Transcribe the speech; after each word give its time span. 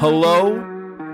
Hello 0.00 0.54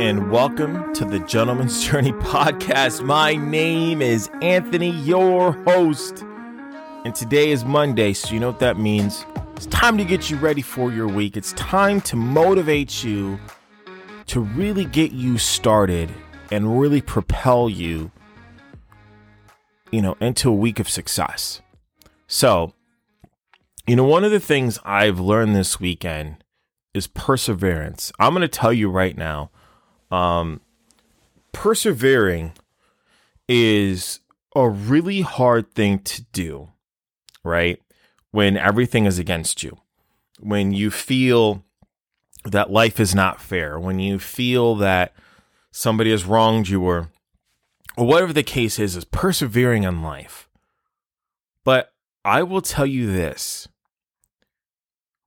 and 0.00 0.28
welcome 0.28 0.92
to 0.94 1.04
the 1.04 1.20
Gentleman's 1.20 1.84
Journey 1.88 2.10
podcast. 2.10 3.04
My 3.04 3.36
name 3.36 4.02
is 4.02 4.28
Anthony, 4.42 4.90
your 4.90 5.52
host. 5.62 6.24
And 7.04 7.14
today 7.14 7.52
is 7.52 7.64
Monday, 7.64 8.12
so 8.12 8.34
you 8.34 8.40
know 8.40 8.48
what 8.48 8.58
that 8.58 8.80
means. 8.80 9.24
It's 9.54 9.66
time 9.66 9.96
to 9.98 10.04
get 10.04 10.30
you 10.30 10.36
ready 10.36 10.62
for 10.62 10.90
your 10.90 11.06
week. 11.06 11.36
It's 11.36 11.52
time 11.52 12.00
to 12.00 12.16
motivate 12.16 13.04
you 13.04 13.38
to 14.26 14.40
really 14.40 14.86
get 14.86 15.12
you 15.12 15.38
started 15.38 16.12
and 16.50 16.80
really 16.80 17.00
propel 17.00 17.70
you 17.70 18.10
you 19.92 20.02
know 20.02 20.16
into 20.20 20.48
a 20.48 20.54
week 20.54 20.80
of 20.80 20.88
success. 20.88 21.60
So, 22.26 22.72
you 23.86 23.94
know, 23.94 24.02
one 24.02 24.24
of 24.24 24.32
the 24.32 24.40
things 24.40 24.80
I've 24.84 25.20
learned 25.20 25.54
this 25.54 25.78
weekend 25.78 26.42
is 26.94 27.06
perseverance. 27.06 28.12
I'm 28.18 28.32
going 28.32 28.42
to 28.42 28.48
tell 28.48 28.72
you 28.72 28.90
right 28.90 29.16
now, 29.16 29.50
um, 30.10 30.60
persevering 31.52 32.52
is 33.48 34.20
a 34.54 34.68
really 34.68 35.22
hard 35.22 35.72
thing 35.72 36.00
to 36.00 36.22
do, 36.32 36.70
right? 37.44 37.80
When 38.30 38.56
everything 38.56 39.06
is 39.06 39.18
against 39.18 39.62
you, 39.62 39.78
when 40.40 40.72
you 40.72 40.90
feel 40.90 41.64
that 42.44 42.70
life 42.70 42.98
is 42.98 43.14
not 43.14 43.40
fair, 43.40 43.78
when 43.78 43.98
you 43.98 44.18
feel 44.18 44.74
that 44.76 45.12
somebody 45.70 46.10
has 46.10 46.24
wronged 46.24 46.68
you 46.68 46.82
or 46.82 47.10
or 47.96 48.06
whatever 48.06 48.32
the 48.32 48.42
case 48.42 48.78
is, 48.78 48.96
is 48.96 49.04
persevering 49.04 49.82
in 49.82 50.02
life. 50.02 50.48
But 51.62 51.92
I 52.24 52.42
will 52.42 52.62
tell 52.62 52.86
you 52.86 53.06
this 53.12 53.68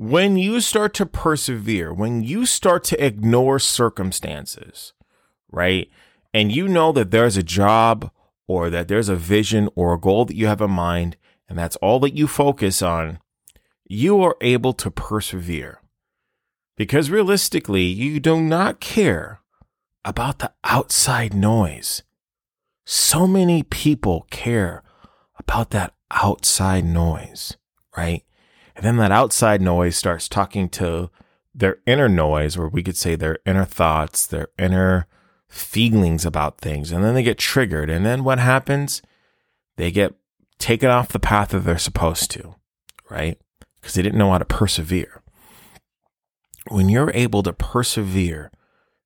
when 0.00 0.38
you 0.38 0.62
start 0.62 0.94
to 0.94 1.04
persevere, 1.04 1.92
when 1.92 2.22
you 2.22 2.46
start 2.46 2.82
to 2.82 3.04
ignore 3.04 3.58
circumstances, 3.58 4.94
right? 5.52 5.90
And 6.32 6.50
you 6.50 6.68
know 6.68 6.90
that 6.92 7.10
there's 7.10 7.36
a 7.36 7.42
job 7.42 8.10
or 8.48 8.70
that 8.70 8.88
there's 8.88 9.10
a 9.10 9.14
vision 9.14 9.68
or 9.74 9.92
a 9.92 10.00
goal 10.00 10.24
that 10.24 10.36
you 10.36 10.46
have 10.46 10.62
in 10.62 10.70
mind, 10.70 11.18
and 11.50 11.58
that's 11.58 11.76
all 11.76 12.00
that 12.00 12.14
you 12.14 12.26
focus 12.26 12.80
on, 12.80 13.18
you 13.86 14.22
are 14.22 14.38
able 14.40 14.72
to 14.72 14.90
persevere. 14.90 15.82
Because 16.78 17.10
realistically, 17.10 17.84
you 17.84 18.20
do 18.20 18.40
not 18.40 18.80
care 18.80 19.42
about 20.02 20.38
the 20.38 20.50
outside 20.64 21.34
noise. 21.34 22.04
So 22.86 23.26
many 23.26 23.64
people 23.64 24.26
care 24.30 24.82
about 25.38 25.72
that 25.72 25.92
outside 26.10 26.86
noise, 26.86 27.58
right? 27.94 28.24
And 28.80 28.86
then 28.86 28.96
that 28.96 29.12
outside 29.12 29.60
noise 29.60 29.94
starts 29.94 30.26
talking 30.26 30.70
to 30.70 31.10
their 31.54 31.80
inner 31.84 32.08
noise, 32.08 32.56
or 32.56 32.66
we 32.66 32.82
could 32.82 32.96
say 32.96 33.14
their 33.14 33.38
inner 33.44 33.66
thoughts, 33.66 34.26
their 34.26 34.48
inner 34.58 35.06
feelings 35.50 36.24
about 36.24 36.62
things. 36.62 36.90
And 36.90 37.04
then 37.04 37.12
they 37.12 37.22
get 37.22 37.36
triggered. 37.36 37.90
And 37.90 38.06
then 38.06 38.24
what 38.24 38.38
happens? 38.38 39.02
They 39.76 39.90
get 39.90 40.14
taken 40.58 40.88
off 40.88 41.12
the 41.12 41.18
path 41.18 41.50
that 41.50 41.58
they're 41.58 41.76
supposed 41.76 42.30
to, 42.30 42.54
right? 43.10 43.38
Because 43.78 43.92
they 43.92 44.00
didn't 44.00 44.18
know 44.18 44.30
how 44.30 44.38
to 44.38 44.46
persevere. 44.46 45.22
When 46.68 46.88
you're 46.88 47.12
able 47.12 47.42
to 47.42 47.52
persevere 47.52 48.50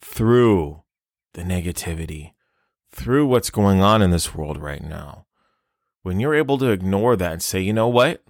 through 0.00 0.84
the 1.34 1.42
negativity, 1.42 2.34
through 2.92 3.26
what's 3.26 3.50
going 3.50 3.82
on 3.82 4.00
in 4.00 4.12
this 4.12 4.32
world 4.32 4.62
right 4.62 4.84
now, 4.84 5.26
when 6.04 6.20
you're 6.20 6.36
able 6.36 6.56
to 6.58 6.70
ignore 6.70 7.16
that 7.16 7.32
and 7.32 7.42
say, 7.42 7.58
you 7.58 7.72
know 7.72 7.88
what? 7.88 8.22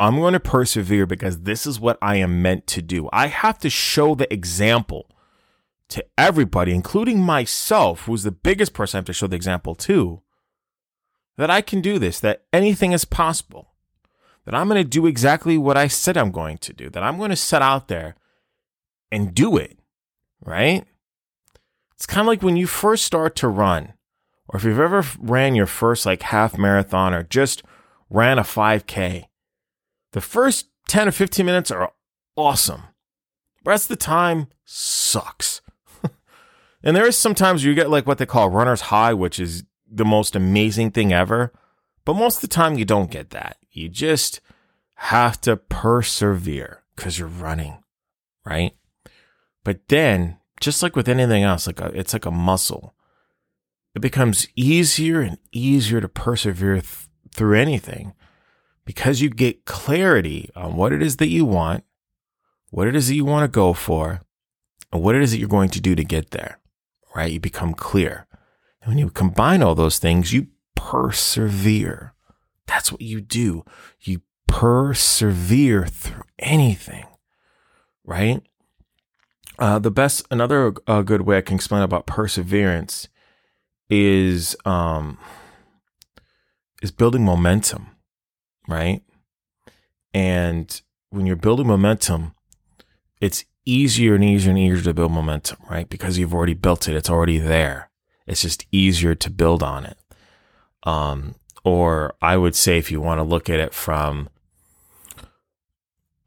I'm 0.00 0.18
going 0.18 0.32
to 0.32 0.40
persevere 0.40 1.04
because 1.04 1.40
this 1.40 1.66
is 1.66 1.78
what 1.78 1.98
I 2.00 2.16
am 2.16 2.40
meant 2.40 2.66
to 2.68 2.80
do. 2.80 3.10
I 3.12 3.26
have 3.26 3.58
to 3.58 3.68
show 3.68 4.14
the 4.14 4.32
example 4.32 5.06
to 5.90 6.02
everybody, 6.16 6.72
including 6.72 7.20
myself, 7.20 8.02
who's 8.02 8.22
the 8.22 8.30
biggest 8.30 8.72
person 8.72 8.96
I 8.96 9.00
have 9.00 9.04
to 9.06 9.12
show 9.12 9.26
the 9.26 9.36
example 9.36 9.74
to, 9.74 10.22
that 11.36 11.50
I 11.50 11.60
can 11.60 11.82
do 11.82 11.98
this, 11.98 12.18
that 12.20 12.44
anything 12.50 12.92
is 12.92 13.04
possible, 13.04 13.74
that 14.46 14.54
I'm 14.54 14.68
going 14.68 14.82
to 14.82 14.88
do 14.88 15.06
exactly 15.06 15.58
what 15.58 15.76
I 15.76 15.86
said 15.86 16.16
I'm 16.16 16.30
going 16.30 16.56
to 16.58 16.72
do, 16.72 16.88
that 16.88 17.02
I'm 17.02 17.18
going 17.18 17.30
to 17.30 17.36
set 17.36 17.60
out 17.60 17.88
there 17.88 18.16
and 19.12 19.34
do 19.34 19.58
it, 19.58 19.78
right? 20.42 20.86
It's 21.94 22.06
kind 22.06 22.22
of 22.22 22.26
like 22.26 22.42
when 22.42 22.56
you 22.56 22.66
first 22.66 23.04
start 23.04 23.36
to 23.36 23.48
run, 23.48 23.92
or 24.48 24.56
if 24.56 24.64
you've 24.64 24.80
ever 24.80 25.04
ran 25.18 25.54
your 25.54 25.66
first 25.66 26.06
like 26.06 26.22
half 26.22 26.56
marathon 26.56 27.12
or 27.12 27.22
just 27.22 27.62
ran 28.08 28.38
a 28.38 28.42
5K 28.42 29.26
the 30.12 30.20
first 30.20 30.66
10 30.88 31.08
or 31.08 31.12
15 31.12 31.46
minutes 31.46 31.70
are 31.70 31.92
awesome. 32.36 32.82
The 33.62 33.70
rest 33.70 33.84
of 33.84 33.98
the 33.98 34.04
time 34.04 34.48
sucks. 34.64 35.60
and 36.82 36.96
there 36.96 37.06
is 37.06 37.16
sometimes 37.16 37.64
you 37.64 37.74
get 37.74 37.90
like 37.90 38.06
what 38.06 38.18
they 38.18 38.26
call 38.26 38.50
runner's 38.50 38.82
high, 38.82 39.14
which 39.14 39.38
is 39.38 39.64
the 39.90 40.04
most 40.04 40.34
amazing 40.34 40.90
thing 40.90 41.12
ever. 41.12 41.52
But 42.04 42.14
most 42.14 42.36
of 42.36 42.42
the 42.42 42.54
time 42.54 42.78
you 42.78 42.84
don't 42.84 43.10
get 43.10 43.30
that. 43.30 43.58
You 43.70 43.88
just 43.88 44.40
have 44.94 45.40
to 45.42 45.56
persevere 45.56 46.82
because 46.96 47.18
you're 47.18 47.28
running, 47.28 47.82
right? 48.44 48.72
But 49.64 49.88
then, 49.88 50.38
just 50.60 50.82
like 50.82 50.96
with 50.96 51.08
anything 51.08 51.42
else, 51.42 51.66
like 51.66 51.80
a, 51.80 51.86
it's 51.86 52.12
like 52.12 52.26
a 52.26 52.30
muscle. 52.30 52.94
It 53.94 54.00
becomes 54.00 54.48
easier 54.56 55.20
and 55.20 55.38
easier 55.52 56.00
to 56.00 56.08
persevere 56.08 56.74
th- 56.74 57.08
through 57.34 57.58
anything 57.58 58.14
because 58.90 59.20
you 59.20 59.30
get 59.30 59.64
clarity 59.66 60.50
on 60.56 60.74
what 60.74 60.92
it 60.92 61.00
is 61.00 61.18
that 61.18 61.28
you 61.28 61.44
want, 61.44 61.84
what 62.70 62.88
it 62.88 62.96
is 62.96 63.06
that 63.06 63.14
you 63.14 63.24
want 63.24 63.44
to 63.44 63.54
go 63.54 63.72
for, 63.72 64.20
and 64.92 65.00
what 65.00 65.14
it 65.14 65.22
is 65.22 65.30
that 65.30 65.38
you're 65.38 65.48
going 65.48 65.68
to 65.68 65.80
do 65.80 65.94
to 65.94 66.02
get 66.02 66.32
there, 66.32 66.58
right? 67.14 67.30
You 67.30 67.38
become 67.38 67.72
clear. 67.72 68.26
And 68.82 68.88
when 68.88 68.98
you 68.98 69.08
combine 69.08 69.62
all 69.62 69.76
those 69.76 70.00
things, 70.00 70.32
you 70.32 70.48
persevere. 70.74 72.14
That's 72.66 72.90
what 72.90 73.00
you 73.00 73.20
do. 73.20 73.64
You 74.00 74.22
persevere 74.48 75.86
through 75.86 76.24
anything, 76.40 77.06
right? 78.02 78.42
Uh, 79.56 79.78
the 79.78 79.92
best, 79.92 80.26
another 80.32 80.74
uh, 80.88 81.02
good 81.02 81.22
way 81.22 81.38
I 81.38 81.42
can 81.42 81.54
explain 81.54 81.82
about 81.82 82.06
perseverance 82.06 83.06
is 83.88 84.56
um, 84.64 85.16
is 86.82 86.90
building 86.90 87.24
momentum 87.24 87.86
right? 88.70 89.02
And 90.14 90.80
when 91.10 91.26
you're 91.26 91.36
building 91.36 91.66
momentum, 91.66 92.34
it's 93.20 93.44
easier 93.64 94.14
and 94.14 94.24
easier 94.24 94.50
and 94.50 94.58
easier 94.58 94.82
to 94.82 94.94
build 94.94 95.12
momentum, 95.12 95.58
right? 95.70 95.88
Because 95.88 96.18
you've 96.18 96.34
already 96.34 96.54
built 96.54 96.88
it, 96.88 96.96
it's 96.96 97.10
already 97.10 97.38
there. 97.38 97.90
It's 98.26 98.42
just 98.42 98.66
easier 98.72 99.14
to 99.14 99.30
build 99.30 99.62
on 99.62 99.84
it. 99.84 99.98
Um, 100.84 101.34
or 101.64 102.14
I 102.22 102.36
would 102.36 102.54
say 102.54 102.78
if 102.78 102.90
you 102.90 103.00
want 103.00 103.18
to 103.18 103.24
look 103.24 103.50
at 103.50 103.60
it 103.60 103.74
from 103.74 104.28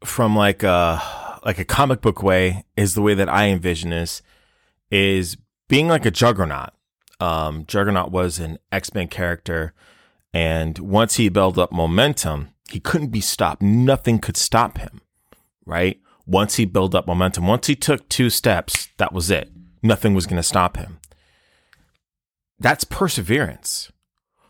from 0.04 0.36
like 0.36 0.62
a 0.62 1.40
like 1.44 1.58
a 1.58 1.64
comic 1.64 2.00
book 2.00 2.22
way 2.22 2.64
is 2.76 2.94
the 2.94 3.02
way 3.02 3.14
that 3.14 3.28
I 3.28 3.48
envision 3.48 3.90
this 3.90 4.22
is 4.90 5.36
being 5.68 5.88
like 5.88 6.06
a 6.06 6.10
juggernaut. 6.10 6.70
Um, 7.20 7.64
juggernaut 7.66 8.10
was 8.10 8.38
an 8.38 8.58
X-Men 8.70 9.08
character 9.08 9.72
and 10.34 10.80
once 10.80 11.14
he 11.14 11.28
built 11.28 11.56
up 11.56 11.70
momentum, 11.70 12.48
he 12.68 12.80
couldn't 12.80 13.12
be 13.12 13.20
stopped. 13.20 13.62
Nothing 13.62 14.18
could 14.18 14.36
stop 14.36 14.78
him, 14.78 15.00
right? 15.64 16.00
Once 16.26 16.56
he 16.56 16.64
built 16.64 16.92
up 16.92 17.06
momentum, 17.06 17.46
once 17.46 17.68
he 17.68 17.76
took 17.76 18.08
two 18.08 18.28
steps, 18.28 18.88
that 18.96 19.12
was 19.12 19.30
it. 19.30 19.52
Nothing 19.80 20.12
was 20.12 20.26
going 20.26 20.38
to 20.38 20.42
stop 20.42 20.76
him. 20.76 20.98
That's 22.58 22.82
perseverance. 22.82 23.92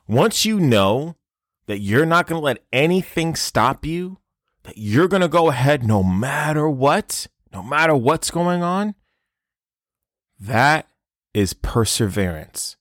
Once 0.09 0.47
you 0.47 0.59
know 0.59 1.17
that 1.67 1.81
you're 1.81 2.06
not 2.06 2.27
going 2.27 2.41
to 2.41 2.45
let 2.45 2.65
anything 2.72 3.34
stop 3.34 3.84
you, 3.84 4.19
that 4.62 4.78
you're 4.78 5.09
going 5.09 5.21
to 5.21 5.28
go 5.28 5.51
ahead 5.51 5.87
no 5.87 6.03
matter 6.03 6.66
what, 6.66 7.27
no 7.53 7.62
matter 7.62 7.95
what's 7.95 8.31
going 8.31 8.62
on, 8.62 8.95
that 10.41 10.89
is 11.34 11.53
perseverance 11.53 12.77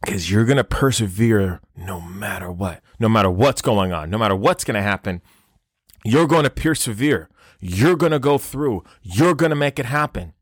because 0.00 0.30
you're 0.30 0.44
going 0.44 0.56
to 0.56 0.64
persevere 0.64 1.60
no 1.76 2.00
matter 2.00 2.50
what, 2.50 2.82
no 2.98 3.08
matter 3.08 3.30
what's 3.30 3.62
going 3.62 3.92
on, 3.92 4.10
no 4.10 4.18
matter 4.18 4.36
what's 4.36 4.64
going 4.64 4.76
to 4.76 4.82
happen. 4.82 5.20
You're 6.04 6.26
going 6.26 6.44
to 6.44 6.50
persevere. 6.50 7.28
You're 7.60 7.96
going 7.96 8.12
to 8.12 8.18
go 8.18 8.38
through. 8.38 8.84
You're 9.02 9.34
going 9.34 9.50
to 9.50 9.56
make 9.56 9.78
it 9.78 9.86
happen 9.86 10.32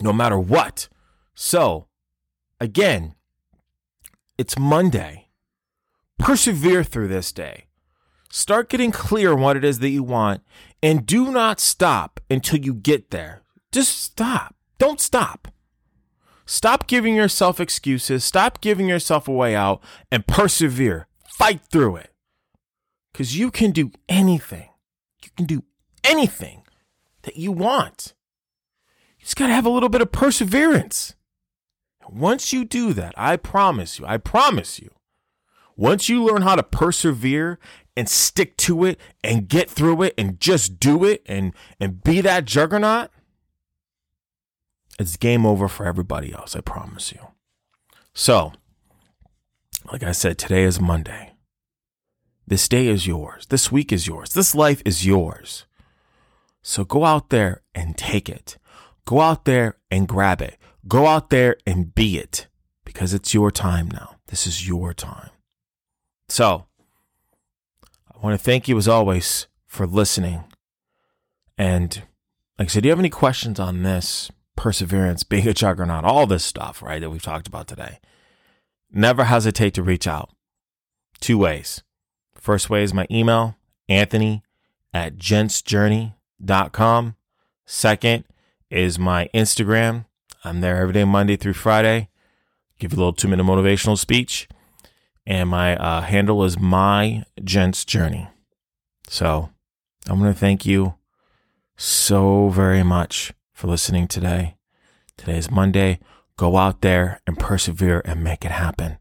no 0.00 0.12
matter 0.12 0.38
what. 0.38 0.88
So, 1.34 1.86
again, 2.60 3.14
it's 4.38 4.58
Monday. 4.58 5.28
Persevere 6.18 6.84
through 6.84 7.08
this 7.08 7.32
day. 7.32 7.66
Start 8.30 8.68
getting 8.68 8.92
clear 8.92 9.32
on 9.32 9.40
what 9.40 9.56
it 9.56 9.64
is 9.64 9.80
that 9.80 9.88
you 9.88 10.04
want 10.04 10.42
and 10.82 11.04
do 11.04 11.32
not 11.32 11.58
stop 11.58 12.20
until 12.30 12.60
you 12.60 12.74
get 12.74 13.10
there. 13.10 13.42
Just 13.72 14.00
stop. 14.00 14.54
Don't 14.78 15.00
stop. 15.00 15.49
Stop 16.50 16.88
giving 16.88 17.14
yourself 17.14 17.60
excuses. 17.60 18.24
Stop 18.24 18.60
giving 18.60 18.88
yourself 18.88 19.28
a 19.28 19.32
way 19.32 19.54
out 19.54 19.80
and 20.10 20.26
persevere. 20.26 21.06
Fight 21.24 21.60
through 21.70 21.94
it. 21.94 22.10
Because 23.12 23.38
you 23.38 23.52
can 23.52 23.70
do 23.70 23.92
anything. 24.08 24.68
You 25.22 25.30
can 25.36 25.46
do 25.46 25.62
anything 26.02 26.64
that 27.22 27.36
you 27.36 27.52
want. 27.52 28.14
You 29.16 29.26
just 29.26 29.36
got 29.36 29.46
to 29.46 29.52
have 29.52 29.64
a 29.64 29.70
little 29.70 29.88
bit 29.88 30.02
of 30.02 30.10
perseverance. 30.10 31.14
Once 32.08 32.52
you 32.52 32.64
do 32.64 32.94
that, 32.94 33.14
I 33.16 33.36
promise 33.36 34.00
you, 34.00 34.04
I 34.06 34.16
promise 34.16 34.80
you, 34.80 34.90
once 35.76 36.08
you 36.08 36.24
learn 36.24 36.42
how 36.42 36.56
to 36.56 36.64
persevere 36.64 37.60
and 37.96 38.08
stick 38.08 38.56
to 38.56 38.84
it 38.84 38.98
and 39.22 39.46
get 39.46 39.70
through 39.70 40.02
it 40.02 40.14
and 40.18 40.40
just 40.40 40.80
do 40.80 41.04
it 41.04 41.22
and 41.26 41.54
and 41.78 42.02
be 42.02 42.20
that 42.22 42.44
juggernaut, 42.44 43.10
it's 45.00 45.16
game 45.16 45.46
over 45.46 45.66
for 45.66 45.86
everybody 45.86 46.30
else, 46.30 46.54
I 46.54 46.60
promise 46.60 47.10
you. 47.10 47.20
So, 48.12 48.52
like 49.90 50.02
I 50.02 50.12
said, 50.12 50.36
today 50.36 50.64
is 50.64 50.78
Monday. 50.78 51.32
This 52.46 52.68
day 52.68 52.86
is 52.86 53.06
yours. 53.06 53.46
This 53.46 53.72
week 53.72 53.92
is 53.92 54.06
yours. 54.06 54.34
This 54.34 54.54
life 54.54 54.82
is 54.84 55.06
yours. 55.06 55.64
So 56.60 56.84
go 56.84 57.06
out 57.06 57.30
there 57.30 57.62
and 57.74 57.96
take 57.96 58.28
it. 58.28 58.58
Go 59.06 59.22
out 59.22 59.46
there 59.46 59.78
and 59.90 60.06
grab 60.06 60.42
it. 60.42 60.58
Go 60.86 61.06
out 61.06 61.30
there 61.30 61.56
and 61.66 61.94
be 61.94 62.18
it 62.18 62.48
because 62.84 63.14
it's 63.14 63.32
your 63.32 63.50
time 63.50 63.88
now. 63.90 64.16
This 64.26 64.46
is 64.46 64.68
your 64.68 64.92
time. 64.92 65.30
So 66.28 66.66
I 68.12 68.18
want 68.22 68.38
to 68.38 68.44
thank 68.44 68.68
you 68.68 68.76
as 68.76 68.86
always 68.86 69.46
for 69.66 69.86
listening. 69.86 70.44
And 71.56 72.02
like 72.58 72.68
I 72.68 72.70
said, 72.70 72.82
do 72.82 72.88
you 72.88 72.92
have 72.92 72.98
any 72.98 73.08
questions 73.08 73.58
on 73.58 73.82
this? 73.82 74.30
Perseverance, 74.60 75.22
being 75.22 75.48
a 75.48 75.54
juggernaut, 75.54 76.04
all 76.04 76.26
this 76.26 76.44
stuff, 76.44 76.82
right, 76.82 77.00
that 77.00 77.08
we've 77.08 77.22
talked 77.22 77.48
about 77.48 77.66
today. 77.66 77.98
Never 78.92 79.24
hesitate 79.24 79.72
to 79.72 79.82
reach 79.82 80.06
out. 80.06 80.34
Two 81.18 81.38
ways. 81.38 81.82
First 82.34 82.68
way 82.68 82.82
is 82.82 82.92
my 82.92 83.06
email, 83.10 83.56
Anthony 83.88 84.42
at 84.92 85.16
gentsjourney.com. 85.16 87.16
Second 87.64 88.24
is 88.70 88.98
my 88.98 89.30
Instagram. 89.32 90.04
I'm 90.44 90.60
there 90.60 90.76
every 90.76 90.92
day, 90.92 91.04
Monday 91.04 91.36
through 91.36 91.54
Friday. 91.54 92.10
Give 92.78 92.92
you 92.92 92.96
a 92.96 93.00
little 93.00 93.14
two 93.14 93.28
minute 93.28 93.46
motivational 93.46 93.96
speech. 93.96 94.46
And 95.26 95.48
my 95.48 95.74
uh, 95.76 96.02
handle 96.02 96.44
is 96.44 96.58
my 96.58 97.24
gents 97.42 97.86
journey. 97.86 98.28
So 99.08 99.48
I'm 100.06 100.18
going 100.18 100.34
to 100.34 100.38
thank 100.38 100.66
you 100.66 100.96
so 101.78 102.50
very 102.50 102.82
much 102.82 103.32
for 103.60 103.68
listening 103.68 104.08
today. 104.08 104.56
Today 105.18 105.36
is 105.36 105.50
Monday. 105.50 106.00
Go 106.38 106.56
out 106.56 106.80
there 106.80 107.20
and 107.26 107.38
persevere 107.38 108.00
and 108.06 108.24
make 108.24 108.42
it 108.42 108.50
happen. 108.50 108.96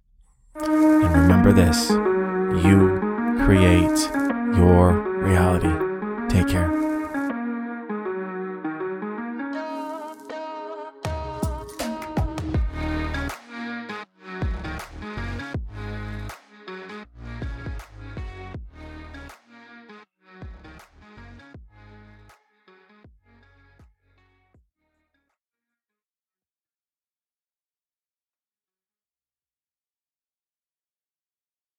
And 0.56 1.14
remember 1.14 1.54
this 1.54 1.90
you 1.90 3.00
create 3.46 3.98
your 4.58 5.00
reality. 5.24 5.72
Take 6.28 6.50
care. 6.50 6.99